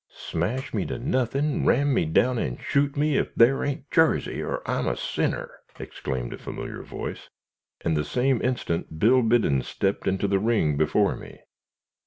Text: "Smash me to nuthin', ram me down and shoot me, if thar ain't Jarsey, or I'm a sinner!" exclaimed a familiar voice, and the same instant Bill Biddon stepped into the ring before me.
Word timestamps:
"Smash 0.31 0.73
me 0.73 0.83
to 0.87 0.97
nuthin', 0.97 1.63
ram 1.63 1.93
me 1.93 2.05
down 2.05 2.39
and 2.39 2.59
shoot 2.59 2.97
me, 2.97 3.17
if 3.17 3.35
thar 3.35 3.63
ain't 3.63 3.91
Jarsey, 3.91 4.41
or 4.41 4.67
I'm 4.67 4.87
a 4.87 4.97
sinner!" 4.97 5.59
exclaimed 5.79 6.33
a 6.33 6.39
familiar 6.39 6.81
voice, 6.81 7.29
and 7.81 7.95
the 7.95 8.03
same 8.03 8.41
instant 8.41 8.97
Bill 8.97 9.21
Biddon 9.21 9.61
stepped 9.61 10.07
into 10.07 10.27
the 10.27 10.39
ring 10.39 10.75
before 10.75 11.15
me. 11.15 11.41